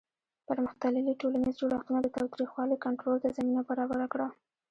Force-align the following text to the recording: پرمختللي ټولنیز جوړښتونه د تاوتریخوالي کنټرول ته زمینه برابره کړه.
پرمختللي 0.47 1.13
ټولنیز 1.21 1.55
جوړښتونه 1.61 1.99
د 2.01 2.07
تاوتریخوالي 2.17 2.77
کنټرول 2.85 3.17
ته 3.23 3.29
زمینه 3.37 3.61
برابره 3.69 4.05
کړه. 4.13 4.27